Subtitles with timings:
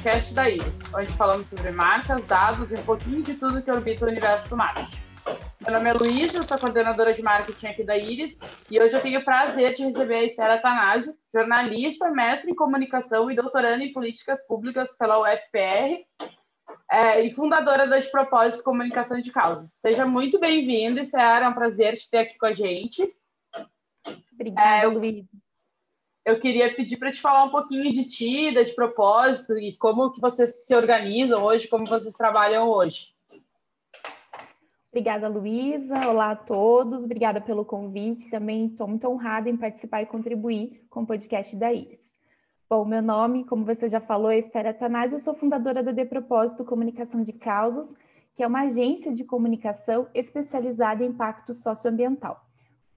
[0.00, 4.06] podcast da Iris, onde falamos sobre marcas, dados e um pouquinho de tudo que orbita
[4.06, 4.98] o universo do marketing.
[5.60, 8.38] Meu nome é Luísa, eu sou coordenadora de marketing aqui da Iris
[8.70, 13.30] e hoje eu tenho o prazer de receber a Estela Atanásio, jornalista, mestre em comunicação
[13.30, 16.02] e doutoranda em políticas públicas pela UFPR
[16.90, 19.70] é, e fundadora da De Propósito Comunicação de Causas.
[19.74, 23.14] Seja muito bem-vinda, Estela, é um prazer te ter aqui com a gente.
[24.32, 25.28] Obrigada, é, Luísa
[26.30, 30.20] eu queria pedir para te falar um pouquinho de ti, de propósito e como que
[30.20, 33.08] vocês se organizam hoje, como vocês trabalham hoje.
[34.92, 36.08] Obrigada, Luísa.
[36.08, 37.04] Olá a todos.
[37.04, 38.30] Obrigada pelo convite.
[38.30, 42.10] Também estou muito honrada em participar e contribuir com o podcast da Iris.
[42.68, 45.16] Bom, meu nome, como você já falou, é Esther Atanásio.
[45.16, 47.92] Eu sou fundadora da De Propósito Comunicação de Causas,
[48.34, 52.49] que é uma agência de comunicação especializada em impacto socioambiental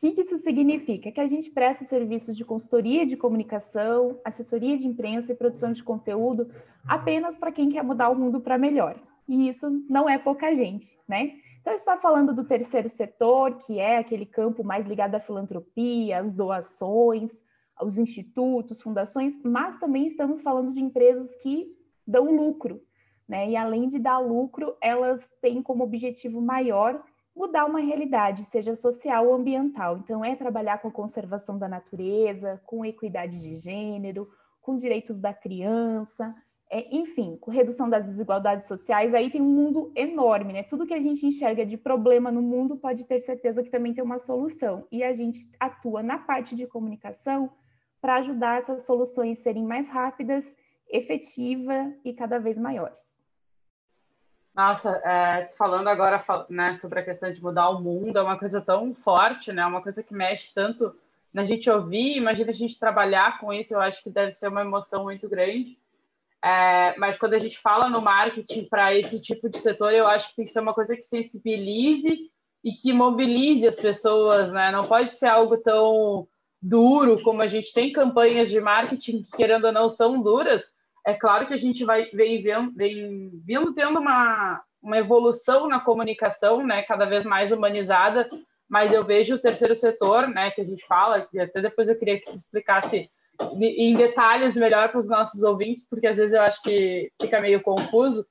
[0.04, 1.14] que, que isso significa?
[1.14, 5.82] Que a gente presta serviços de consultoria de comunicação, assessoria de imprensa e produção de
[5.82, 6.50] conteúdo
[6.86, 9.00] apenas para quem quer mudar o mundo para melhor.
[9.30, 11.36] E isso não é pouca gente, né?
[11.62, 16.34] Então, está falando do terceiro setor, que é aquele campo mais ligado à filantropia, às
[16.34, 17.32] doações,
[17.74, 21.74] aos institutos, fundações, mas também estamos falando de empresas que
[22.06, 22.82] dão lucro,
[23.26, 23.50] né?
[23.50, 27.02] E além de dar lucro, elas têm como objetivo maior
[27.36, 29.98] mudar uma realidade, seja social ou ambiental.
[29.98, 34.30] Então, é trabalhar com a conservação da natureza, com equidade de gênero,
[34.62, 36.34] com direitos da criança,
[36.70, 39.14] é, enfim, com redução das desigualdades sociais.
[39.14, 40.64] Aí tem um mundo enorme, né?
[40.64, 44.04] Tudo que a gente enxerga de problema no mundo pode ter certeza que também tem
[44.04, 44.88] uma solução.
[44.92, 47.52] E a gente atua na parte de comunicação
[48.02, 50.52] para ajudar essas soluções serem mais rápidas,
[50.90, 53.13] efetivas e cada vez maiores.
[54.56, 58.62] Nossa, é, falando agora né, sobre a questão de mudar o mundo, é uma coisa
[58.62, 59.66] tão forte, né?
[59.66, 60.96] Uma coisa que mexe tanto
[61.34, 64.62] na gente ouvir, imagina a gente trabalhar com isso, eu acho que deve ser uma
[64.62, 65.80] emoção muito grande.
[66.44, 70.30] É, mas quando a gente fala no marketing para esse tipo de setor, eu acho
[70.30, 72.30] que tem que ser uma coisa que sensibilize
[72.64, 74.70] e que mobilize as pessoas, né?
[74.72, 76.28] Não pode ser algo tão
[76.62, 80.66] duro como a gente tem campanhas de marketing que, querendo ou não, são duras,
[81.06, 85.80] é claro que a gente vai vem, vem, vem vindo tendo uma, uma evolução na
[85.80, 88.28] comunicação, né, cada vez mais humanizada,
[88.70, 91.98] mas eu vejo o terceiro setor, né, que a gente fala, que até depois eu
[91.98, 93.10] queria que você explicasse
[93.60, 97.62] em detalhes melhor para os nossos ouvintes, porque às vezes eu acho que fica meio
[97.62, 98.26] confuso.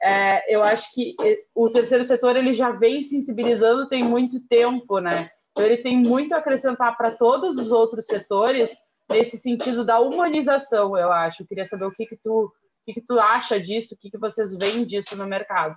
[0.00, 1.16] É, eu acho que
[1.54, 5.30] o terceiro setor ele já vem sensibilizando tem muito tempo, né?
[5.50, 8.70] Então, ele tem muito a acrescentar para todos os outros setores
[9.08, 11.42] nesse sentido da humanização, eu acho.
[11.42, 12.52] Eu queria saber o que que tu, o
[12.84, 15.76] que que tu acha disso, o que que vocês veem disso no mercado.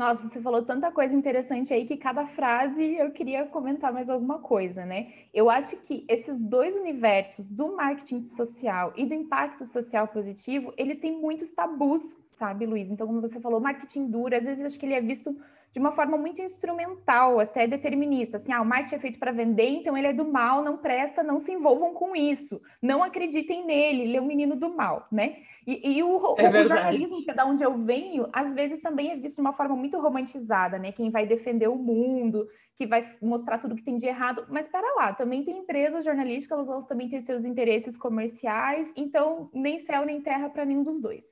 [0.00, 4.38] Nossa, você falou tanta coisa interessante aí que cada frase eu queria comentar mais alguma
[4.38, 5.12] coisa, né?
[5.34, 10.98] Eu acho que esses dois universos do marketing social e do impacto social positivo, eles
[10.98, 12.90] têm muitos tabus, sabe, Luiz?
[12.90, 15.36] Então, como você falou, marketing duro, às vezes acho que ele é visto
[15.72, 18.36] de uma forma muito instrumental, até determinista.
[18.36, 21.22] Assim, ah, o marketing é feito para vender, então ele é do mal, não presta,
[21.22, 22.60] não se envolvam com isso.
[22.82, 25.36] Não acreditem nele, ele é o menino do mal, né?
[25.66, 29.12] E, e o, é o, jornalismo, que é da onde eu venho, às vezes também
[29.12, 30.90] é visto de uma forma muito romantizada, né?
[30.90, 34.46] Quem vai defender o mundo, que vai mostrar tudo que tem de errado.
[34.48, 39.78] Mas espera lá, também tem empresas jornalísticas, elas também têm seus interesses comerciais, então nem
[39.78, 41.24] céu nem terra para nenhum dos dois.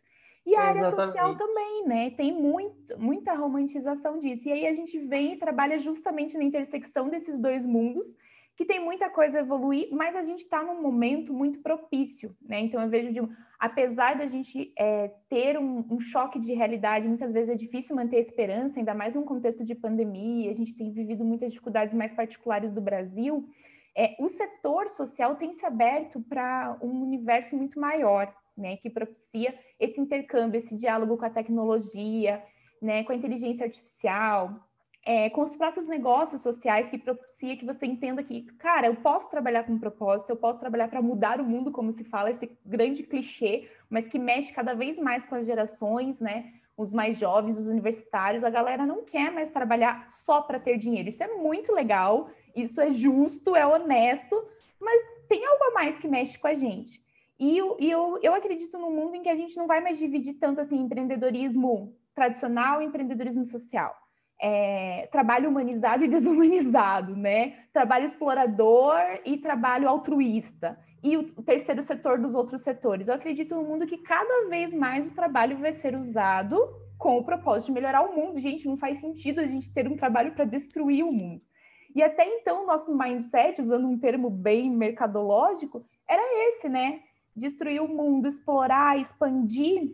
[0.49, 1.13] E a área Exatamente.
[1.13, 2.11] social também, né?
[2.13, 4.49] Tem muito, muita romantização disso.
[4.49, 8.17] E aí a gente vem e trabalha justamente na intersecção desses dois mundos,
[8.57, 12.61] que tem muita coisa a evoluir, mas a gente está num momento muito propício, né?
[12.61, 13.21] Então eu vejo de,
[13.59, 18.17] apesar da gente é, ter um, um, choque de realidade, muitas vezes é difícil manter
[18.17, 22.15] a esperança, ainda mais num contexto de pandemia, a gente tem vivido muitas dificuldades mais
[22.15, 23.47] particulares do Brasil.
[23.95, 29.55] É, o setor social tem se aberto para um universo muito maior, né, que propicia
[29.79, 32.43] esse intercâmbio, esse diálogo com a tecnologia,
[32.83, 34.69] né, com a inteligência artificial,
[35.05, 39.31] é, com os próprios negócios sociais que propicia que você entenda que, cara, eu posso
[39.31, 42.51] trabalhar com um propósito, eu posso trabalhar para mudar o mundo, como se fala, esse
[42.67, 46.53] grande clichê, mas que mexe cada vez mais com as gerações, né?
[46.77, 51.09] Os mais jovens, os universitários, a galera não quer mais trabalhar só para ter dinheiro.
[51.09, 54.37] Isso é muito legal, isso é justo, é honesto,
[54.79, 57.03] mas tem algo a mais que mexe com a gente.
[57.39, 59.97] E, eu, e eu, eu acredito num mundo em que a gente não vai mais
[59.97, 63.95] dividir tanto assim empreendedorismo tradicional e empreendedorismo social.
[64.41, 67.67] É, trabalho humanizado e desumanizado, né?
[67.73, 70.79] Trabalho explorador e trabalho altruísta.
[71.03, 73.07] E o terceiro setor dos outros setores.
[73.07, 76.59] Eu acredito num mundo que cada vez mais o trabalho vai ser usado
[76.99, 78.41] com o propósito de melhorar o mundo.
[78.41, 81.47] Gente, não faz sentido a gente ter um trabalho para destruir o mundo.
[81.95, 87.01] E até então, o nosso mindset, usando um termo bem mercadológico, era esse, né?
[87.39, 89.93] Destruir o mundo, explorar, expandir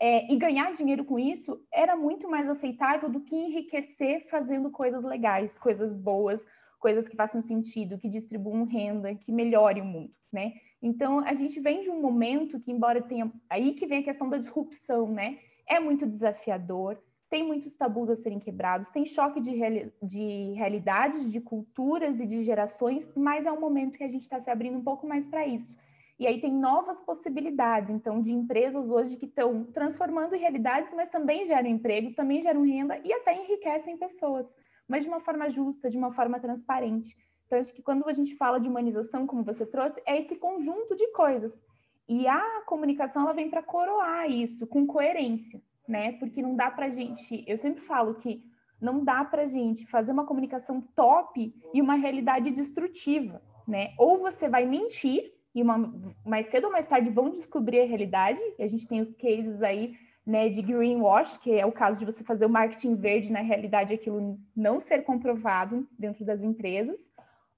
[0.00, 5.02] é, e ganhar dinheiro com isso era muito mais aceitável do que enriquecer fazendo coisas
[5.04, 6.44] legais, coisas boas,
[6.78, 10.54] coisas que façam sentido, que distribuam renda, que melhore o mundo, né?
[10.80, 13.32] Então, a gente vem de um momento que, embora tenha...
[13.50, 15.38] Aí que vem a questão da disrupção, né?
[15.66, 16.96] É muito desafiador,
[17.28, 22.26] tem muitos tabus a serem quebrados, tem choque de, reali de realidades, de culturas e
[22.26, 25.26] de gerações, mas é um momento que a gente está se abrindo um pouco mais
[25.26, 25.76] para isso.
[26.18, 31.46] E aí tem novas possibilidades, então, de empresas hoje que estão transformando realidades, mas também
[31.46, 34.52] geram empregos, também geram renda e até enriquecem pessoas,
[34.88, 37.16] mas de uma forma justa, de uma forma transparente.
[37.46, 40.96] Então, acho que quando a gente fala de humanização, como você trouxe, é esse conjunto
[40.96, 41.62] de coisas.
[42.08, 46.12] E a comunicação, ela vem para coroar isso com coerência, né?
[46.12, 48.42] Porque não dá para gente, eu sempre falo que
[48.80, 53.94] não dá para gente fazer uma comunicação top e uma realidade destrutiva, né?
[53.98, 55.92] Ou você vai mentir e uma,
[56.24, 58.40] mais cedo ou mais tarde vão descobrir a realidade.
[58.58, 62.04] E a gente tem os cases aí né, de greenwash, que é o caso de
[62.04, 67.10] você fazer o marketing verde, na realidade aquilo não ser comprovado dentro das empresas.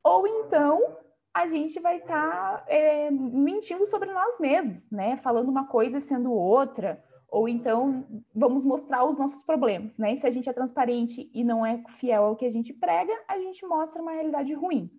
[0.03, 0.97] Ou então
[1.35, 5.17] a gente vai estar tá, é, mentindo sobre nós mesmos, né?
[5.19, 7.05] Falando uma coisa sendo outra.
[7.29, 10.15] Ou então vamos mostrar os nossos problemas, né?
[10.15, 13.13] E se a gente é transparente e não é fiel ao que a gente prega,
[13.29, 14.91] a gente mostra uma realidade ruim.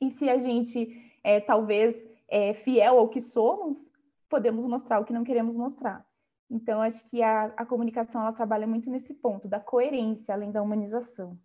[0.00, 3.90] E se a gente é, talvez é, fiel ao que somos,
[4.28, 6.06] podemos mostrar o que não queremos mostrar.
[6.50, 10.62] Então, acho que a, a comunicação ela trabalha muito nesse ponto da coerência, além da
[10.62, 11.38] humanização.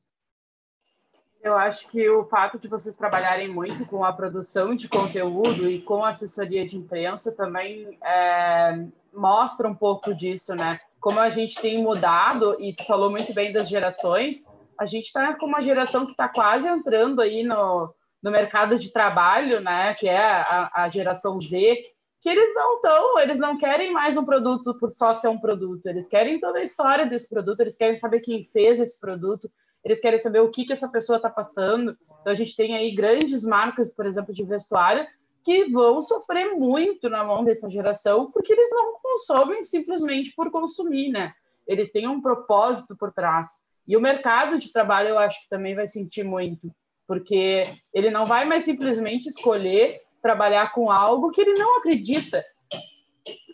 [1.42, 5.80] Eu acho que o fato de vocês trabalharem muito com a produção de conteúdo e
[5.80, 10.80] com a assessoria de imprensa também é, mostra um pouco disso, né?
[11.00, 14.44] Como a gente tem mudado, e tu falou muito bem das gerações,
[14.76, 17.94] a gente está com uma geração que está quase entrando aí no,
[18.26, 21.84] no mercado de trabalho, né, que é a, a geração Z,
[22.20, 25.86] que eles não estão, eles não querem mais um produto por só ser um produto,
[25.86, 29.48] eles querem toda a história desse produto, eles querem saber quem fez esse produto,
[29.84, 31.96] eles querem saber o que, que essa pessoa está passando.
[32.22, 35.06] Então, a gente tem aí grandes marcas, por exemplo, de vestuário,
[35.44, 41.10] que vão sofrer muito na mão dessa geração, porque eles não consomem simplesmente por consumir,
[41.10, 41.32] né?
[41.68, 43.52] Eles têm um propósito por trás.
[43.88, 46.74] E o mercado de trabalho, eu acho que também vai sentir muito
[47.08, 52.44] porque ele não vai mais simplesmente escolher trabalhar com algo que ele não acredita.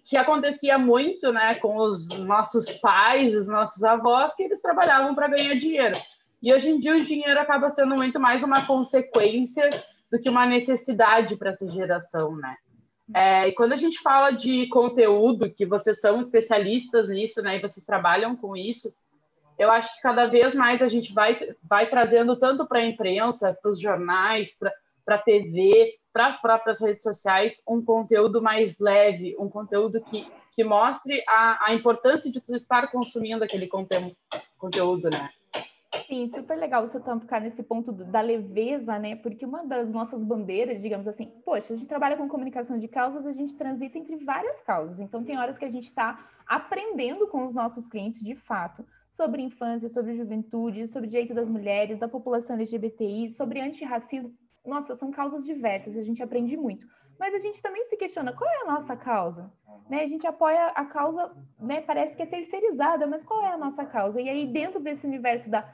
[0.09, 5.27] Que acontecia muito, né, com os nossos pais, os nossos avós, que eles trabalhavam para
[5.27, 5.97] ganhar dinheiro.
[6.41, 9.69] E hoje em dia o dinheiro acaba sendo muito mais uma consequência
[10.11, 12.55] do que uma necessidade para essa geração, né?
[13.13, 17.61] É, e quando a gente fala de conteúdo, que vocês são especialistas nisso, né, e
[17.61, 18.89] vocês trabalham com isso,
[19.61, 23.55] eu acho que cada vez mais a gente vai, vai trazendo tanto para a imprensa,
[23.61, 29.35] para os jornais, para a TV, para as próprias redes sociais, um conteúdo mais leve,
[29.39, 34.15] um conteúdo que, que mostre a, a importância de tu estar consumindo aquele conteúdo,
[34.57, 35.29] conteúdo, né?
[36.07, 39.15] Sim, super legal você tocar nesse ponto da leveza, né?
[39.15, 43.27] Porque uma das nossas bandeiras, digamos assim, poxa, a gente trabalha com comunicação de causas,
[43.27, 44.99] a gente transita entre várias causas.
[44.99, 49.41] Então, tem horas que a gente está aprendendo com os nossos clientes de fato sobre
[49.41, 54.33] infância, sobre juventude, sobre direito das mulheres, da população LGBTI, sobre antirracismo.
[54.65, 56.87] Nossa, são causas diversas, a gente aprende muito.
[57.19, 59.51] Mas a gente também se questiona qual é a nossa causa?
[59.89, 60.03] Né?
[60.03, 61.81] A gente apoia a causa, né?
[61.81, 64.21] parece que é terceirizada, mas qual é a nossa causa?
[64.21, 65.71] E aí, dentro desse universo da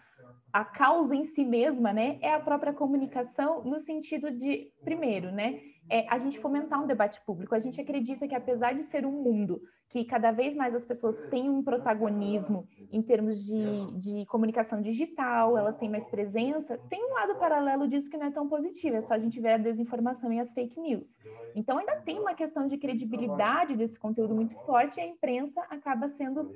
[0.51, 5.59] a causa em si mesma, né, é a própria comunicação no sentido de, primeiro, né,
[5.89, 7.55] é a gente fomentar um debate público.
[7.55, 11.17] A gente acredita que apesar de ser um mundo que cada vez mais as pessoas
[11.29, 17.13] têm um protagonismo em termos de, de comunicação digital, elas têm mais presença, tem um
[17.13, 20.31] lado paralelo disso que não é tão positivo, é só a gente ver a desinformação
[20.33, 21.17] e as fake news.
[21.55, 26.09] Então ainda tem uma questão de credibilidade desse conteúdo muito forte e a imprensa acaba
[26.09, 26.51] sendo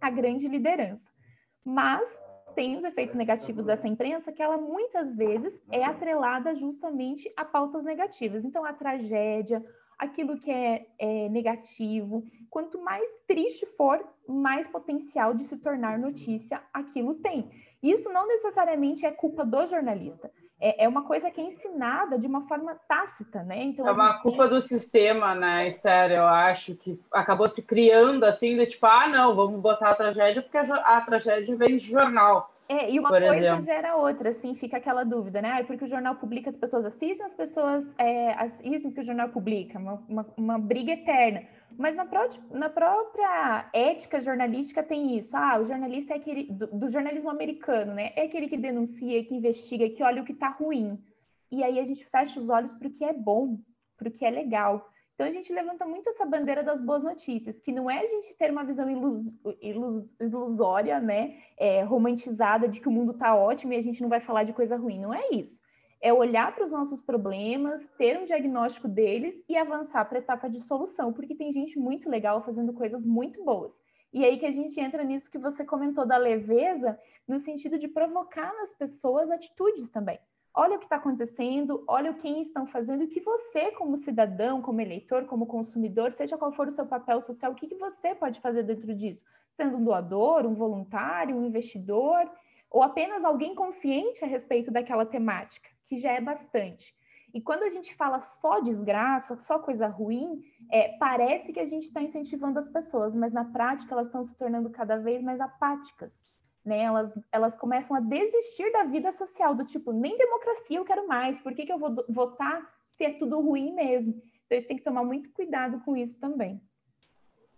[0.00, 1.10] a grande liderança.
[1.64, 2.08] Mas
[2.56, 7.84] tem os efeitos negativos dessa imprensa, que ela muitas vezes é atrelada justamente a pautas
[7.84, 8.46] negativas.
[8.46, 9.62] Então, a tragédia,
[9.98, 16.62] aquilo que é, é, negativo, quanto mais triste for, mais potencial de se tornar notícia
[16.72, 17.50] aquilo tem.
[17.82, 20.32] Isso não necessariamente é culpa do jornalista.
[20.60, 23.62] É, é uma coisa que é ensinada de uma forma tácita, né?
[23.62, 26.12] Então, é uma culpa do sistema, né, Esther?
[26.12, 30.40] Eu acho que acabou se criando assim, de tipo, ah, não, vamos botar a tragédia
[30.40, 32.50] porque a, a tragédia vem de jornal.
[32.68, 33.64] É, e uma coisa exemplo.
[33.64, 35.60] gera outra, assim, fica aquela dúvida, né?
[35.60, 39.28] Ah, porque o jornal publica, as pessoas assistem, as pessoas é, assistem porque o jornal
[39.28, 41.44] publica, uma, uma, uma briga eterna.
[41.78, 45.36] Mas na, pró na, própria ética jornalística tem isso.
[45.36, 48.12] Ah, o jornalista é aquele, do, do jornalismo americano, né?
[48.16, 50.98] É aquele que denuncia, que investiga, que olha o que está ruim.
[51.50, 53.58] E aí a gente fecha os olhos para o que é bom,
[53.96, 54.90] para o que é legal.
[55.16, 58.36] Então a gente levanta muito essa bandeira das boas notícias, que não é a gente
[58.36, 59.22] ter uma visão ilus,
[59.62, 64.10] ilus, ilusória, né, é, romantizada de que o mundo está ótimo e a gente não
[64.10, 65.00] vai falar de coisa ruim.
[65.00, 65.58] Não é isso.
[66.02, 70.50] É olhar para os nossos problemas, ter um diagnóstico deles e avançar para a etapa
[70.50, 73.72] de solução, porque tem gente muito legal fazendo coisas muito boas.
[74.12, 77.88] E aí que a gente entra nisso que você comentou da leveza, no sentido de
[77.88, 80.18] provocar nas pessoas atitudes também
[80.56, 84.62] olha o que está acontecendo, olha o que estão fazendo, o que você, como cidadão,
[84.62, 88.14] como eleitor, como consumidor, seja qual for o seu papel social, o que, que você
[88.14, 89.22] pode fazer dentro disso?
[89.54, 92.30] Sendo um doador, um voluntário, um investidor,
[92.70, 96.96] ou apenas alguém consciente a respeito daquela temática, que já é bastante.
[97.34, 101.84] E quando a gente fala só desgraça, só coisa ruim, é, parece que a gente
[101.84, 106.26] está incentivando as pessoas, mas na prática elas estão se tornando cada vez mais apáticas
[106.66, 106.82] né?
[106.82, 111.38] Elas, elas começam a desistir da vida social, do tipo, nem democracia eu quero mais,
[111.38, 114.12] por que, que eu vou votar se é tudo ruim mesmo?
[114.12, 116.60] Então a gente tem que tomar muito cuidado com isso também.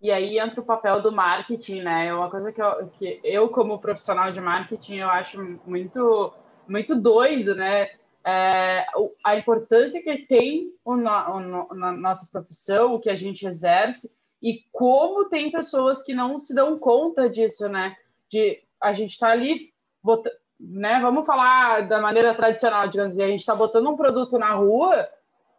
[0.00, 2.06] E aí entra o papel do marketing, né?
[2.06, 6.32] É uma coisa que eu, que eu como profissional de marketing, eu acho muito,
[6.68, 7.88] muito doido, né?
[8.24, 8.86] É,
[9.24, 14.14] a importância que tem o, no, o, na nossa profissão, o que a gente exerce,
[14.40, 17.96] e como tem pessoas que não se dão conta disso, né?
[18.30, 19.72] De a gente está ali,
[20.58, 21.00] né?
[21.00, 25.08] Vamos falar da maneira tradicional, digamos assim, a gente está botando um produto na rua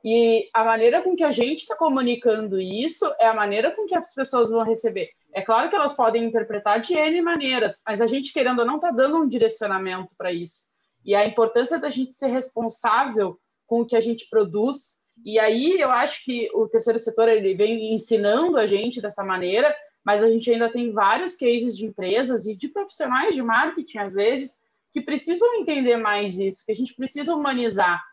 [0.04, 3.96] e a maneira com que a gente está comunicando isso é a maneira com que
[3.96, 5.10] as pessoas vão receber.
[5.34, 8.76] É claro que elas podem interpretar de N maneiras, mas a gente, querendo ou não,
[8.76, 10.68] está dando um direcionamento para isso.
[11.06, 14.98] E a importância da gente ser responsável com o que a gente produz.
[15.24, 19.76] E aí eu acho que o terceiro setor ele vem ensinando a gente dessa maneira,
[20.06, 24.14] mas a gente ainda tem vários cases de empresas e de profissionais de marketing, às
[24.14, 24.60] vezes,
[24.92, 28.04] que precisam entender mais isso, que a gente precisa humanizar.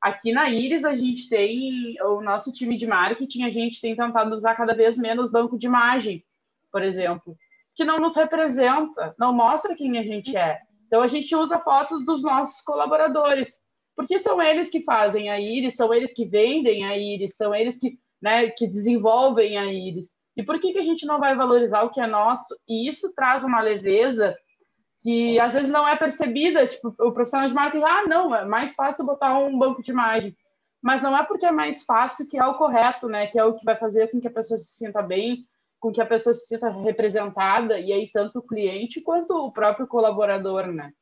[0.00, 4.34] Aqui na Iris, a gente tem, o nosso time de marketing, a gente tem tentado
[4.34, 6.24] usar cada vez menos banco de imagem,
[6.70, 7.36] por exemplo,
[7.74, 10.60] que não nos representa, não mostra quem a gente é.
[10.86, 13.60] Então, a gente usa fotos dos nossos colaboradores,
[13.96, 17.78] porque são eles que fazem a Iris, são eles que vendem a Iris, são eles
[17.78, 20.14] que, né, que desenvolvem a Iris.
[20.38, 22.56] E por que, que a gente não vai valorizar o que é nosso?
[22.68, 24.36] E isso traz uma leveza
[25.00, 26.64] que às vezes não é percebida.
[26.64, 30.36] Tipo, o profissional de marketing, ah, não, é mais fácil botar um banco de imagem.
[30.80, 33.26] Mas não é porque é mais fácil que é o correto, né?
[33.26, 35.44] Que é o que vai fazer com que a pessoa se sinta bem,
[35.80, 39.88] com que a pessoa se sinta representada, e aí tanto o cliente quanto o próprio
[39.88, 40.92] colaborador, né?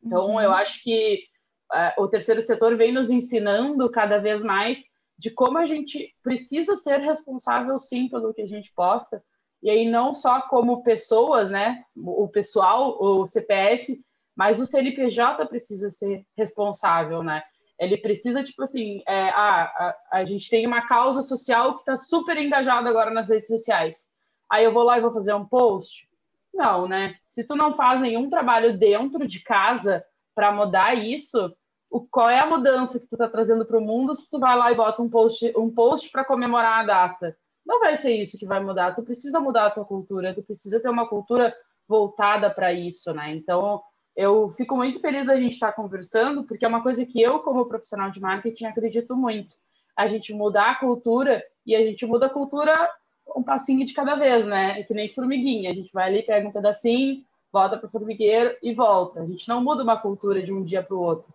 [0.00, 0.40] Então, uhum.
[0.40, 1.24] eu acho que
[1.72, 4.80] uh, o terceiro setor vem nos ensinando cada vez mais
[5.20, 9.22] de como a gente precisa ser responsável sim pelo que a gente posta,
[9.62, 14.02] e aí não só como pessoas, né, o pessoal, o CPF,
[14.34, 17.42] mas o CNPJ precisa ser responsável, né?
[17.78, 21.96] Ele precisa, tipo assim, é, a, a, a gente tem uma causa social que está
[21.98, 24.06] super engajada agora nas redes sociais.
[24.50, 26.08] Aí eu vou lá e vou fazer um post?
[26.54, 27.16] Não, né?
[27.28, 30.02] Se tu não faz nenhum trabalho dentro de casa
[30.34, 31.54] para mudar isso,
[31.90, 34.56] o, qual é a mudança que tu está trazendo para o mundo se tu vai
[34.56, 37.36] lá e bota um post, um post para comemorar a data.
[37.66, 38.94] Não vai ser isso que vai mudar.
[38.94, 41.54] Tu precisa mudar a tua cultura, tu precisa ter uma cultura
[41.88, 43.34] voltada para isso, né?
[43.34, 43.82] Então,
[44.16, 47.40] eu fico muito feliz da gente estar tá conversando, porque é uma coisa que eu,
[47.40, 49.56] como profissional de marketing, acredito muito.
[49.96, 52.88] A gente mudar a cultura e a gente muda a cultura
[53.36, 54.80] um passinho de cada vez, né?
[54.80, 55.70] É que nem formiguinha.
[55.70, 59.20] A gente vai ali, pega um pedacinho, volta para o formigueiro e volta.
[59.20, 61.32] A gente não muda uma cultura de um dia para o outro.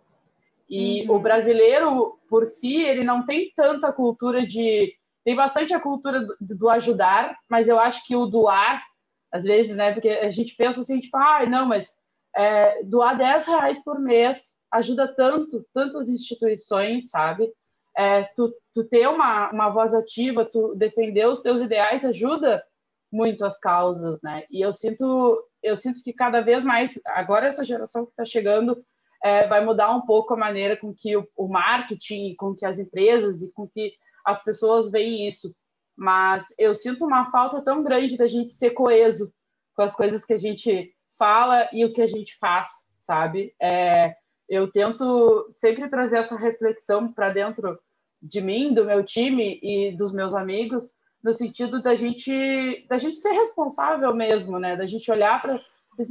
[0.69, 1.15] E uhum.
[1.15, 4.93] o brasileiro, por si, ele não tem tanta cultura de.
[5.24, 8.84] Tem bastante a cultura do, do, ajudar, mas eu acho que o doar,
[9.31, 9.93] às vezes, né?
[9.93, 11.89] Porque a gente pensa assim, tipo, ah, não, mas
[12.36, 17.51] é, doar 10 reais por mês ajuda tanto, tantas instituições, sabe?
[17.98, 22.63] É, tu, tu ter uma, uma voz ativa, tu defender os teus ideais ajuda
[23.12, 24.43] muito as causas, né?
[24.51, 28.84] E eu sinto, eu sinto que cada vez mais, agora essa geração que está chegando,
[29.25, 32.77] é, vai mudar um pouco a maneira com que o, o marketing, com que as
[32.77, 33.91] empresas e com que
[34.24, 35.51] as pessoas veem isso.
[35.98, 39.34] Mas eu sinto uma falta tão grande da gente ser coeso
[39.75, 43.55] com as coisas que a gente fala e o que a gente faz, sabe?
[43.60, 44.15] É,
[44.48, 47.79] eu tento sempre trazer essa reflexão para dentro
[48.22, 50.91] de mim, do meu time e dos meus amigos,
[51.24, 54.75] no sentido da gente da gente ser responsável mesmo, né?
[54.75, 55.60] Da gente olhar para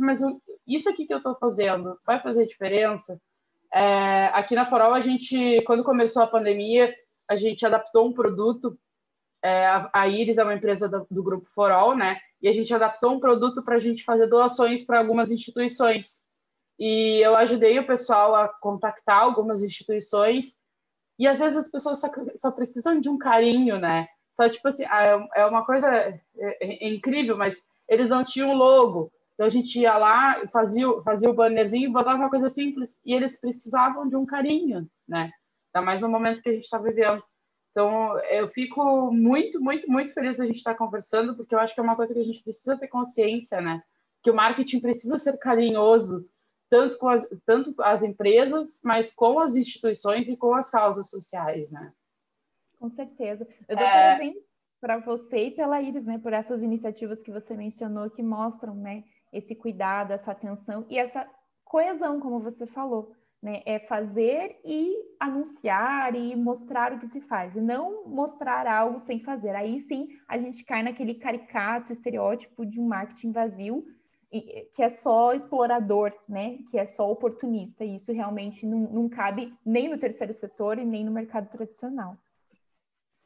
[0.00, 0.20] mas
[0.66, 3.20] isso aqui que eu estou fazendo vai fazer diferença?
[3.72, 6.94] É, aqui na Forol, a gente, quando começou a pandemia,
[7.28, 8.78] a gente adaptou um produto.
[9.42, 12.18] É, a Iris é uma empresa do, do grupo Forol, né?
[12.40, 16.22] E a gente adaptou um produto para a gente fazer doações para algumas instituições.
[16.78, 20.56] E eu ajudei o pessoal a contactar algumas instituições.
[21.18, 24.08] E às vezes as pessoas só, só precisam de um carinho, né?
[24.34, 27.56] Só, tipo assim, é, é uma coisa é, é incrível, mas
[27.88, 29.12] eles não tinham logo.
[29.34, 33.38] Então a gente ia lá, fazia, fazia o bannerzinho, botava uma coisa simples, e eles
[33.38, 35.32] precisavam de um carinho, né?
[35.72, 37.22] Ainda mais no momento que a gente está vivendo.
[37.72, 41.80] Então, eu fico muito, muito, muito feliz da gente estar conversando, porque eu acho que
[41.80, 43.82] é uma coisa que a gente precisa ter consciência, né?
[44.22, 46.30] Que o marketing precisa ser carinhoso,
[46.70, 51.72] tanto com as, tanto as empresas, mas com as instituições e com as causas sociais,
[51.72, 51.92] né?
[52.78, 53.44] Com certeza.
[53.68, 53.90] Eu dou é...
[53.90, 54.36] parabéns
[54.80, 56.18] para você e pela Iris, né?
[56.18, 59.02] Por essas iniciativas que você mencionou, que mostram, né?
[59.34, 61.28] Esse cuidado, essa atenção e essa
[61.64, 63.14] coesão, como você falou
[63.44, 63.62] né?
[63.66, 69.20] É fazer e anunciar e mostrar o que se faz, e não mostrar algo sem
[69.20, 69.54] fazer.
[69.54, 73.84] Aí sim a gente cai naquele caricato estereótipo de um marketing vazio,
[74.72, 76.58] que é só explorador, né?
[76.70, 77.84] Que é só oportunista.
[77.84, 82.16] E isso realmente não, não cabe nem no terceiro setor e nem no mercado tradicional.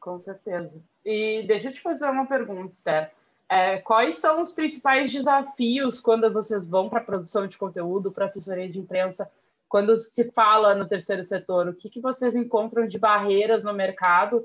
[0.01, 0.83] Com certeza.
[1.05, 3.13] E deixa eu te fazer uma pergunta, Esther.
[3.51, 8.27] É, quais são os principais desafios quando vocês vão para a produção de conteúdo, para
[8.27, 9.31] assessoria de imprensa?
[9.69, 14.45] quando se fala no terceiro setor, o que, que vocês encontram de barreiras no mercado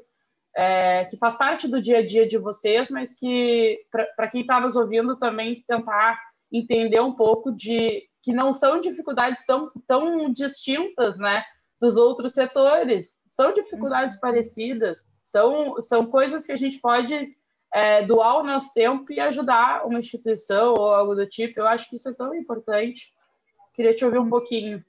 [0.56, 3.80] é, que faz parte do dia a dia de vocês, mas que,
[4.16, 6.20] para quem está nos ouvindo, também tentar
[6.52, 11.44] entender um pouco de que não são dificuldades tão, tão distintas né,
[11.82, 14.22] dos outros setores, são dificuldades uhum.
[14.22, 17.36] parecidas, são, são coisas que a gente pode
[17.74, 21.60] é, doar o nosso tempo e ajudar uma instituição ou algo do tipo.
[21.60, 23.12] Eu acho que isso é tão importante.
[23.74, 24.84] Queria te ouvir um pouquinho.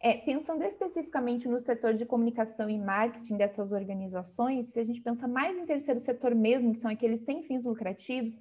[0.00, 5.28] É, pensando especificamente no setor de comunicação e marketing dessas organizações, se a gente pensa
[5.28, 8.38] mais em terceiro setor mesmo, que são aqueles sem fins lucrativos,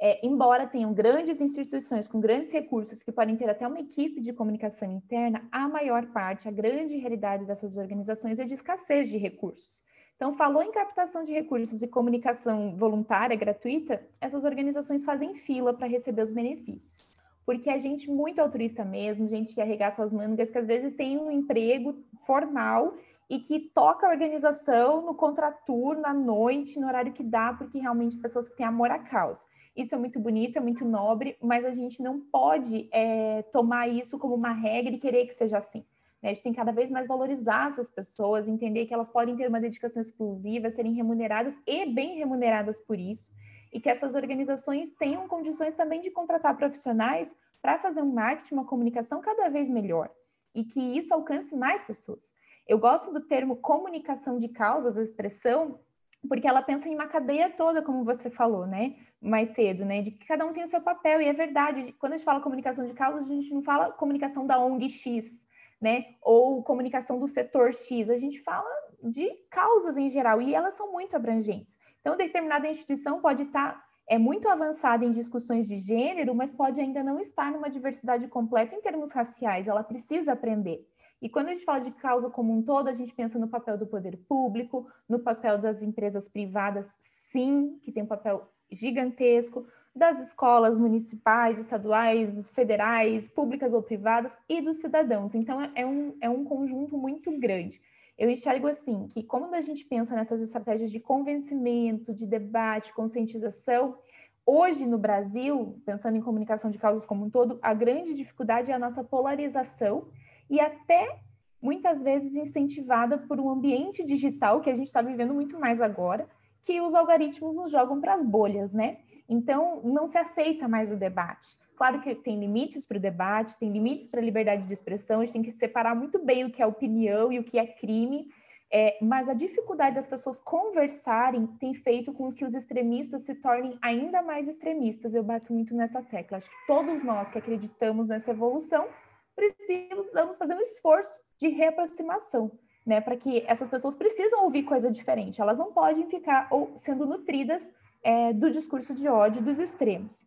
[0.00, 4.32] é, embora tenham grandes instituições com grandes recursos que podem ter até uma equipe de
[4.32, 9.84] comunicação interna, a maior parte, a grande realidade dessas organizações é de escassez de recursos.
[10.22, 15.88] Então, falou em captação de recursos e comunicação voluntária, gratuita, essas organizações fazem fila para
[15.88, 20.58] receber os benefícios porque a gente muito altruísta mesmo, gente que arregaça as mangas, que
[20.58, 22.94] às vezes tem um emprego formal
[23.28, 28.16] e que toca a organização no contraturno, à noite, no horário que dá, porque realmente
[28.16, 29.44] pessoas que têm amor à causa.
[29.76, 34.20] Isso é muito bonito, é muito nobre, mas a gente não pode é, tomar isso
[34.20, 35.84] como uma regra e querer que seja assim.
[36.22, 36.30] Né?
[36.30, 39.60] A gente tem cada vez mais valorizar essas pessoas, entender que elas podem ter uma
[39.60, 43.32] dedicação exclusiva, serem remuneradas e bem remuneradas por isso
[43.72, 48.66] e que essas organizações tenham condições também de contratar profissionais para fazer um marketing, uma
[48.66, 50.10] comunicação cada vez melhor
[50.54, 52.34] e que isso alcance mais pessoas.
[52.68, 55.80] Eu gosto do termo comunicação de causas, a expressão,
[56.28, 60.10] porque ela pensa em uma cadeia toda, como você falou, né, mais cedo, né, de
[60.10, 62.86] que cada um tem o seu papel, e é verdade, quando a gente fala comunicação
[62.86, 65.44] de causas, a gente não fala comunicação da ONG X,
[65.82, 68.70] né, ou comunicação do setor X, a gente fala
[69.02, 71.76] de causas em geral, e elas são muito abrangentes.
[72.00, 76.80] Então, determinada instituição pode estar tá, é muito avançada em discussões de gênero, mas pode
[76.80, 80.86] ainda não estar numa diversidade completa em termos raciais, ela precisa aprender.
[81.20, 83.76] E quando a gente fala de causa como um todo, a gente pensa no papel
[83.76, 90.18] do poder público, no papel das empresas privadas, sim, que tem um papel gigantesco, das
[90.20, 95.34] escolas municipais, estaduais, federais, públicas ou privadas, e dos cidadãos.
[95.34, 97.80] Então, é um, é um conjunto muito grande.
[98.16, 103.98] Eu enxergo assim que quando a gente pensa nessas estratégias de convencimento, de debate, conscientização,
[104.46, 108.74] hoje no Brasil, pensando em comunicação de causas como um todo, a grande dificuldade é
[108.74, 110.08] a nossa polarização
[110.48, 111.20] e até
[111.60, 116.28] muitas vezes incentivada por um ambiente digital que a gente está vivendo muito mais agora,
[116.64, 118.98] que os algoritmos nos jogam para as bolhas, né?
[119.28, 121.56] Então, não se aceita mais o debate.
[121.76, 125.24] Claro que tem limites para o debate, tem limites para a liberdade de expressão, a
[125.24, 128.28] gente tem que separar muito bem o que é opinião e o que é crime,
[128.70, 133.78] é, mas a dificuldade das pessoas conversarem tem feito com que os extremistas se tornem
[133.82, 135.12] ainda mais extremistas.
[135.12, 136.38] Eu bato muito nessa tecla.
[136.38, 138.86] Acho que todos nós que acreditamos nessa evolução
[139.34, 142.52] precisamos fazer um esforço de reaproximação,
[142.84, 143.00] né?
[143.00, 145.40] Para que essas pessoas precisam ouvir coisa diferente.
[145.40, 147.70] Elas não podem ficar ou sendo nutridas
[148.02, 150.24] é, do discurso de ódio dos extremos.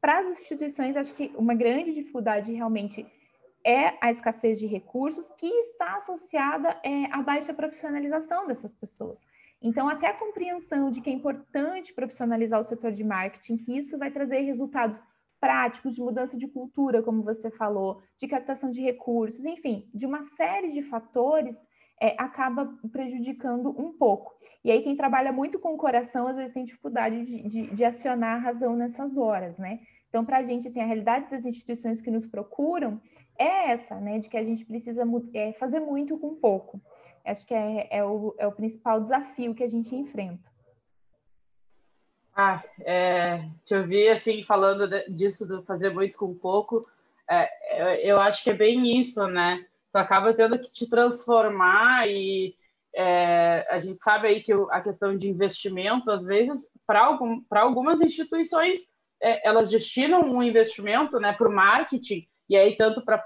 [0.00, 3.06] Para as instituições, acho que uma grande dificuldade realmente
[3.64, 9.24] é a escassez de recursos que está associada é, à baixa profissionalização dessas pessoas.
[9.60, 13.96] Então, até a compreensão de que é importante profissionalizar o setor de marketing, que isso
[13.96, 15.00] vai trazer resultados
[15.40, 20.22] práticos de mudança de cultura, como você falou, de captação de recursos, enfim, de uma
[20.22, 21.64] série de fatores,
[22.02, 24.34] é, acaba prejudicando um pouco.
[24.64, 27.84] E aí, quem trabalha muito com o coração, às vezes tem dificuldade de, de, de
[27.84, 29.78] acionar a razão nessas horas, né?
[30.08, 33.00] Então, para a gente, assim, a realidade das instituições que nos procuram
[33.38, 36.82] é essa, né, de que a gente precisa é, fazer muito com pouco.
[37.24, 40.50] Acho que é, é, o, é o principal desafio que a gente enfrenta.
[42.34, 46.82] Ah, é, te ouvir assim falando disso do fazer muito com pouco,
[47.30, 49.64] é, eu acho que é bem isso, né?
[49.92, 52.54] Tu acaba tendo que te transformar e
[52.94, 58.00] é, a gente sabe aí que a questão de investimento, às vezes, para algum, algumas
[58.00, 58.78] instituições,
[59.22, 63.24] é, elas destinam um investimento né, para o marketing, e aí tanto para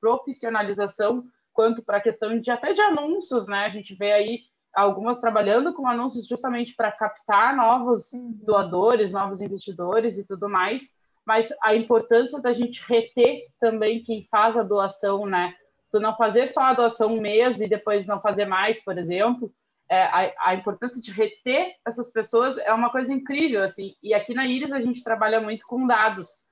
[0.00, 3.64] profissionalização quanto para a questão de até de anúncios, né?
[3.64, 4.40] A gente vê aí
[4.74, 8.38] algumas trabalhando com anúncios justamente para captar novos uhum.
[8.44, 10.94] doadores, novos investidores e tudo mais,
[11.26, 15.54] mas a importância da gente reter também quem faz a doação, né?
[15.90, 19.52] Tu não fazer só a doação um mês e depois não fazer mais, por exemplo,
[19.88, 23.94] é, a, a, importância de reter essas pessoas é uma coisa incrível, assim.
[24.02, 26.44] E aqui na Iris a gente trabalha muito com dados.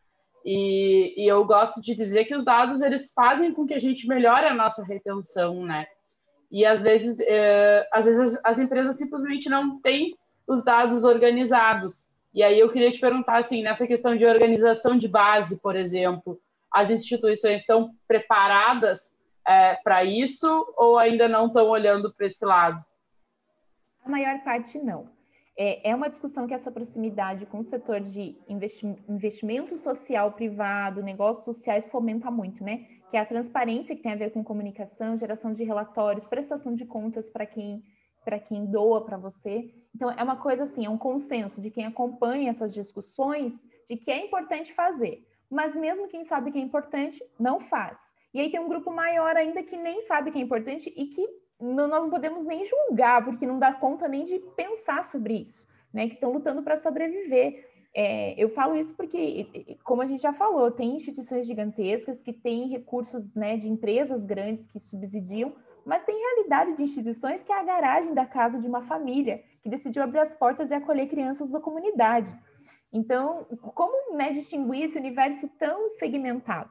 [0.44, 4.06] E, e eu gosto de dizer que os dados eles fazem com que a gente
[4.06, 5.86] melhore a nossa retenção, né?
[6.50, 12.08] E às vezes, é, às vezes as, empresas simplesmente não têm os dados organizados.
[12.34, 16.40] E aí eu queria te perguntar assim, nessa questão de organização de base, por exemplo,
[16.72, 19.14] as instituições estão preparadas
[19.46, 22.84] é, para isso ou ainda não estão olhando para esse lado?
[24.04, 25.08] A maior parte não.
[25.56, 28.36] É, é uma discussão que essa proximidade com o setor de
[29.08, 32.86] investimento social privado, negócios sociais fomenta muito, né?
[33.14, 36.84] que é a transparência, que tem a ver com comunicação, geração de relatórios, prestação de
[36.84, 37.80] contas para quem
[38.24, 39.70] para quem doa para você.
[39.94, 44.10] Então, é uma coisa assim, é um consenso de quem acompanha essas discussões de que
[44.10, 45.26] é importante fazer.
[45.50, 48.12] Mas mesmo quem sabe que é importante, não faz.
[48.32, 51.28] E aí tem um grupo maior ainda que nem sabe que é importante e que
[51.60, 56.08] nós não podemos nem julgar, porque não dá conta nem de pensar sobre isso, né?
[56.08, 57.70] Que estão lutando para sobreviver.
[57.94, 62.68] É, eu falo isso porque, como a gente já falou, tem instituições gigantescas que têm
[62.68, 67.64] recursos né, de empresas grandes que subsidiam, mas tem realidade de instituições que é a
[67.64, 71.60] garagem da casa de uma família que decidiu abrir as portas e acolher crianças da
[71.60, 72.34] comunidade.
[72.92, 73.44] Então,
[73.74, 76.70] como né, distinguir esse universo tão segmentado?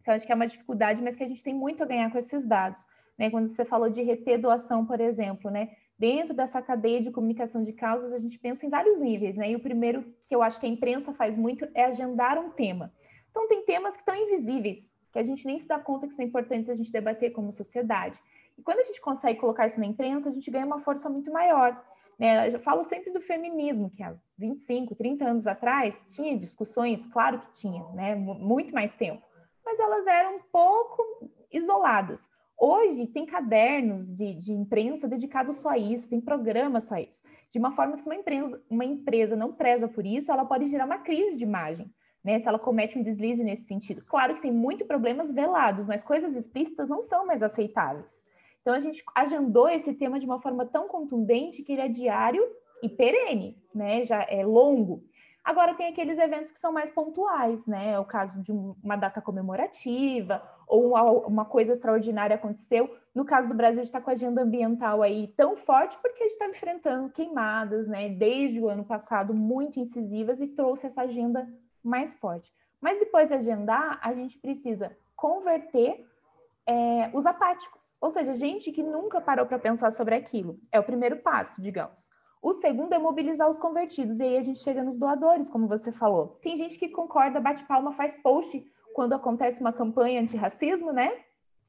[0.00, 2.18] Então, acho que é uma dificuldade, mas que a gente tem muito a ganhar com
[2.18, 2.86] esses dados.
[3.18, 3.30] Né?
[3.30, 5.70] Quando você falou de reter doação, por exemplo, né?
[5.98, 9.50] dentro dessa cadeia de comunicação de causas, a gente pensa em vários níveis, né?
[9.50, 12.92] E o primeiro que eu acho que a imprensa faz muito é agendar um tema.
[13.30, 16.24] Então, tem temas que estão invisíveis, que a gente nem se dá conta que são
[16.24, 18.20] importantes a gente debater como sociedade.
[18.58, 21.32] E quando a gente consegue colocar isso na imprensa, a gente ganha uma força muito
[21.32, 21.82] maior.
[22.18, 22.48] Né?
[22.54, 27.52] Eu falo sempre do feminismo, que há 25, 30 anos atrás tinha discussões, claro que
[27.52, 28.14] tinha, né?
[28.14, 29.22] muito mais tempo,
[29.64, 31.02] mas elas eram um pouco
[31.50, 32.28] isoladas.
[32.56, 37.22] Hoje tem cadernos de, de imprensa dedicados só a isso, tem programas só a isso.
[37.52, 40.66] De uma forma que se uma empresa, uma empresa não preza por isso, ela pode
[40.66, 42.38] gerar uma crise de imagem, né?
[42.38, 44.04] Se ela comete um deslize nesse sentido.
[44.06, 48.22] Claro que tem muitos problemas velados, mas coisas explícitas não são mais aceitáveis.
[48.64, 52.42] Então a gente agendou esse tema de uma forma tão contundente que ele é diário
[52.82, 54.06] e perene, né?
[54.06, 55.04] Já é longo.
[55.44, 57.90] Agora tem aqueles eventos que são mais pontuais, né?
[57.90, 60.94] É o caso de uma data comemorativa ou
[61.26, 62.90] uma, coisa extraordinária aconteceu.
[63.14, 66.22] No caso do Brasil, a gente está com a agenda ambiental aí tão forte porque
[66.22, 68.08] a gente está enfrentando queimadas, né?
[68.08, 71.46] Desde o ano passado, muito incisivas e trouxe essa agenda
[71.82, 72.50] mais forte.
[72.80, 76.06] Mas depois de agendar, a gente precisa converter
[76.66, 80.58] é, os apáticos, ou seja, gente que nunca parou para pensar sobre aquilo.
[80.72, 82.08] É o primeiro passo, digamos.
[82.42, 85.90] O segundo é mobilizar os convertidos, e aí a gente chega nos doadores, como você
[85.90, 86.38] falou.
[86.42, 88.62] Tem gente que concorda, bate palma, faz post
[88.94, 91.10] quando acontece uma campanha antirracismo, né?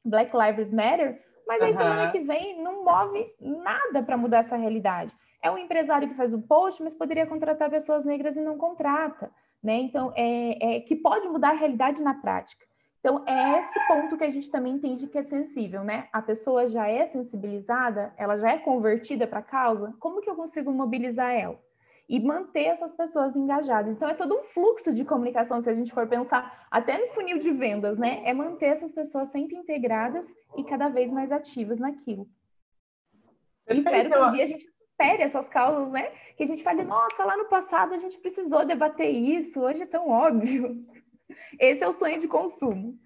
[0.03, 1.77] Black Lives Matter, mas aí uhum.
[1.77, 5.15] semana que vem não move nada para mudar essa realidade.
[5.41, 9.31] É um empresário que faz um post, mas poderia contratar pessoas negras e não contrata,
[9.63, 9.75] né?
[9.75, 12.65] Então, é, é que pode mudar a realidade na prática.
[13.05, 16.07] Então, é esse ponto que a gente também entende que é sensível, né?
[16.11, 20.35] A pessoa já é sensibilizada, ela já é convertida para a causa, como que eu
[20.35, 21.59] consigo mobilizar ela?
[22.09, 23.95] E manter essas pessoas engajadas.
[23.95, 27.37] Então, é todo um fluxo de comunicação, se a gente for pensar até no funil
[27.37, 28.23] de vendas, né?
[28.25, 30.25] É manter essas pessoas sempre integradas
[30.57, 32.27] e cada vez mais ativas naquilo.
[33.69, 34.65] E espero que um dia a gente
[34.95, 36.11] supere essas causas, né?
[36.35, 39.85] Que a gente fale, nossa, lá no passado a gente precisou debater isso, hoje é
[39.85, 40.83] tão óbvio.
[41.59, 42.97] Esse é o sonho de consumo.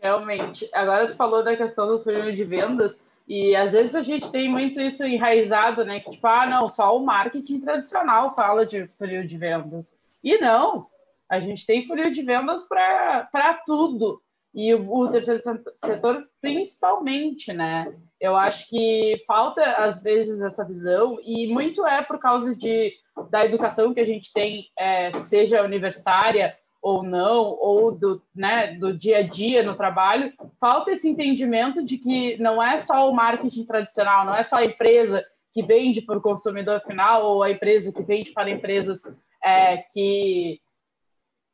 [0.00, 0.68] Realmente.
[0.72, 4.48] Agora tu falou da questão do funil de vendas e às vezes a gente tem
[4.48, 6.00] muito isso enraizado, né?
[6.00, 9.94] Que tipo, ah, não, só o marketing tradicional fala de funil de vendas.
[10.24, 10.86] E não,
[11.28, 14.20] a gente tem funil de vendas para tudo.
[14.52, 15.40] E o, o terceiro
[15.76, 17.94] setor principalmente, né?
[18.20, 22.92] Eu acho que falta, às vezes, essa visão, e muito é por causa de,
[23.30, 28.96] da educação que a gente tem, é, seja universitária ou não, ou do, né, do
[28.96, 33.64] dia a dia no trabalho, falta esse entendimento de que não é só o marketing
[33.64, 37.92] tradicional, não é só a empresa que vende para o consumidor final ou a empresa
[37.92, 39.02] que vende para empresas
[39.44, 40.60] é, que,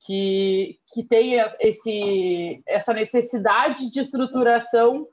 [0.05, 5.09] que, que tem esse, essa necessidade de estruturação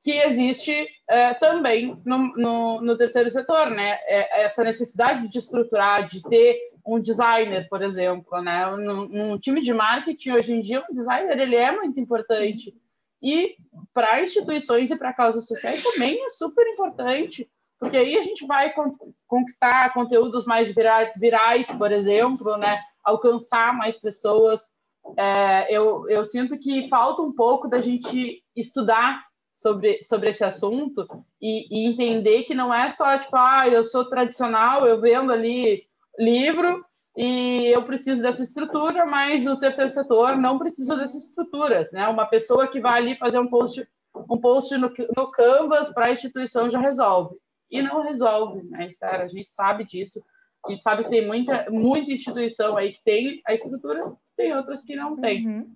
[0.00, 3.98] que existe é, também no, no, no, terceiro setor, né?
[4.02, 8.66] É, essa necessidade de estruturar, de ter um designer, por exemplo, né?
[8.76, 12.74] Num, num time de marketing hoje em dia, um designer ele é muito importante
[13.22, 13.54] e
[13.94, 18.74] para instituições e para causas sociais também é super importante, porque aí a gente vai
[19.26, 20.72] conquistar conteúdos mais
[21.16, 22.80] virais, por exemplo, né?
[23.04, 24.62] Alcançar mais pessoas.
[25.16, 29.24] É, eu, eu sinto que falta um pouco da gente estudar
[29.56, 31.06] sobre, sobre esse assunto
[31.40, 35.86] e, e, entender que não é só tipo, ah, eu sou tradicional, eu vendo ali
[36.18, 36.84] livro
[37.16, 42.08] e eu preciso dessa estrutura, mas o terceiro setor não precisa dessas estruturas, né?
[42.08, 46.12] Uma pessoa que vai ali fazer um post, um post no, no Canvas para a
[46.12, 47.36] instituição já resolve.
[47.70, 49.20] E não resolve, né, Esther?
[49.20, 50.22] A gente sabe disso.
[50.64, 54.84] A gente sabe que tem muita, muita instituição aí que tem a estrutura, tem outras
[54.84, 55.46] que não tem.
[55.46, 55.74] Uhum.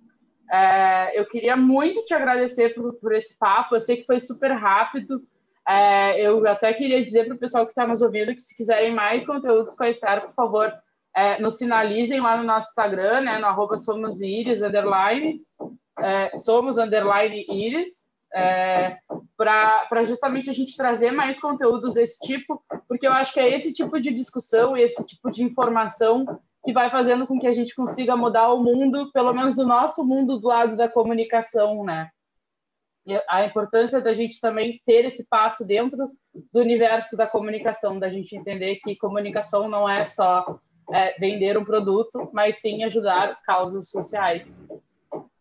[0.49, 3.75] É, eu queria muito te agradecer por, por, esse papo.
[3.75, 5.21] Eu sei que foi super rápido.
[5.67, 8.93] É, eu até queria dizer para o pessoal que está nos ouvindo que se quiserem
[8.93, 10.73] mais conteúdos com a Esther, por favor,
[11.15, 14.21] é, nos sinalizem lá no nosso Instagram, né, no arroba somos
[14.61, 15.41] underline,
[15.99, 18.97] é, somos underline iris, é,
[19.35, 23.73] para justamente a gente trazer mais conteúdos desse tipo, porque eu acho que é esse
[23.73, 27.75] tipo de discussão e esse tipo de informação que vai fazendo com que a gente
[27.75, 32.09] consiga mudar o mundo, pelo menos o nosso mundo do lado da comunicação, né?
[33.29, 36.11] A importância da gente também ter esse passo dentro
[36.53, 40.59] do universo da comunicação, da gente entender que comunicação não é só
[40.91, 44.61] é, vender um produto, mas sim ajudar causas sociais.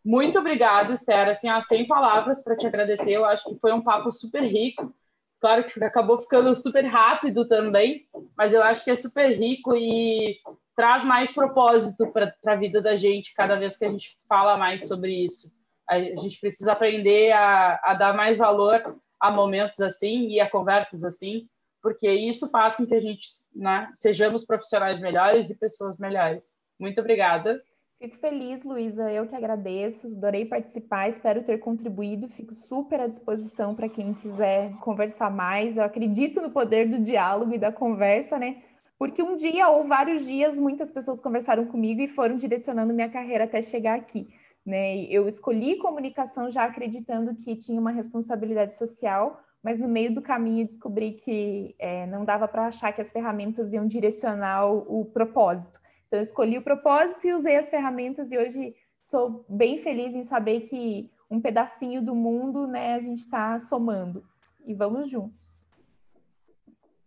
[0.04, 1.28] Muito obrigada, Esther.
[1.28, 3.12] Assim, 100 palavras para te agradecer.
[3.12, 4.94] Eu acho que foi um papo super rico.
[5.40, 10.38] Claro que acabou ficando super rápido também, mas eu acho que é super rico e
[10.74, 14.86] traz mais propósito para a vida da gente cada vez que a gente fala mais
[14.86, 15.55] sobre isso.
[15.88, 21.04] A gente precisa aprender a, a dar mais valor a momentos assim e a conversas
[21.04, 21.48] assim,
[21.82, 26.56] porque isso faz com que a gente né, sejamos profissionais melhores e pessoas melhores.
[26.78, 27.62] Muito obrigada.
[27.98, 29.10] Fico feliz, Luísa.
[29.10, 30.08] Eu que agradeço.
[30.08, 31.08] Adorei participar.
[31.08, 32.28] Espero ter contribuído.
[32.28, 35.76] Fico super à disposição para quem quiser conversar mais.
[35.76, 38.62] Eu acredito no poder do diálogo e da conversa, né?
[38.98, 43.44] Porque um dia ou vários dias muitas pessoas conversaram comigo e foram direcionando minha carreira
[43.44, 44.28] até chegar aqui.
[44.66, 45.04] Né?
[45.04, 50.66] Eu escolhi comunicação já acreditando que tinha uma responsabilidade social, mas no meio do caminho
[50.66, 55.80] descobri que é, não dava para achar que as ferramentas iam direcionar o, o, propósito.
[56.06, 60.22] Então, eu escolhi o propósito e usei as ferramentas, e hoje estou bem feliz em
[60.22, 64.24] saber que um pedacinho do mundo né, a gente está somando.
[64.64, 65.65] E vamos juntos.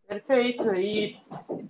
[0.10, 0.76] Perfeito.
[0.76, 1.16] E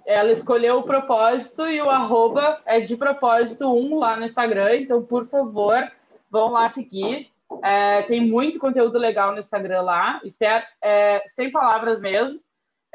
[0.05, 4.77] ela escolheu o propósito e o arroba é de propósito 1 lá no Instagram.
[4.77, 5.91] Então, por favor,
[6.31, 7.29] vão lá seguir.
[7.61, 10.21] É, tem muito conteúdo legal no Instagram lá.
[10.23, 12.39] Esther, é, sem palavras mesmo.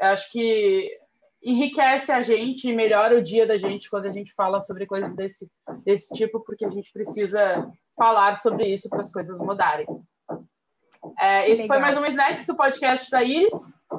[0.01, 0.99] Eu acho que
[1.43, 5.15] enriquece a gente e melhora o dia da gente quando a gente fala sobre coisas
[5.15, 5.47] desse,
[5.85, 9.85] desse tipo, porque a gente precisa falar sobre isso para as coisas mudarem.
[11.19, 11.67] É, esse legal.
[11.67, 13.53] foi mais um Snacks, o podcast da Iris.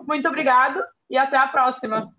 [0.09, 2.13] Muito obrigada e até a próxima.